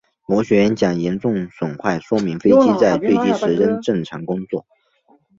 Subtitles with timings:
[0.25, 4.65] 螺旋桨严重损坏说明飞机在坠机时仍正常工作。